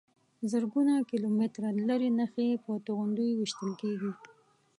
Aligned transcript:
زرګونه 0.51 0.93
کیلومتره 1.09 1.69
لرې 1.89 2.09
نښې 2.17 2.49
په 2.63 2.71
توغندیو 2.85 3.37
ویشتل 3.39 3.71
کېږي. 3.81 4.11